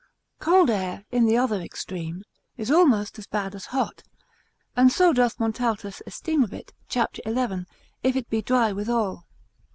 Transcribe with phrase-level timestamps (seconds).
[0.39, 2.23] Cold air in the other extreme
[2.57, 4.01] is almost as bad as hot,
[4.75, 7.03] and so doth Montaltus esteem of it, c.
[7.23, 7.67] 11,
[8.01, 9.27] if it be dry withal.